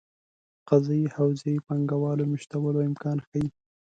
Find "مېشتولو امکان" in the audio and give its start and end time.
2.31-3.17